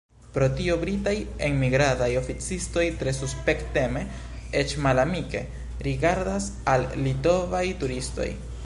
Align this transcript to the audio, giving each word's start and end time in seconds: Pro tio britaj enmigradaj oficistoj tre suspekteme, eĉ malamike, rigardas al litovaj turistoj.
Pro 0.35 0.45
tio 0.59 0.75
britaj 0.83 1.11
enmigradaj 1.47 2.07
oficistoj 2.21 2.85
tre 3.03 3.13
suspekteme, 3.17 4.03
eĉ 4.63 4.75
malamike, 4.87 5.45
rigardas 5.91 6.51
al 6.75 6.89
litovaj 7.07 7.67
turistoj. 7.85 8.31